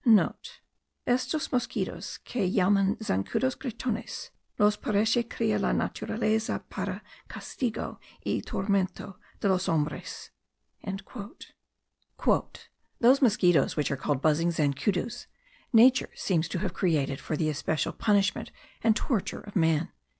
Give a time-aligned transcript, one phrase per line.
[0.01, 0.01] *(*
[1.15, 9.19] "Estos mosquitos que llaman zancudos gritones los parece cria la naturaleza para castigo y tormento
[9.39, 10.31] de los hombres."
[12.99, 15.27] "Those mosquitos which are called buzzing zancudos,
[15.71, 18.49] Nature seems to have created for the especial punishment
[18.83, 19.91] and torture of man."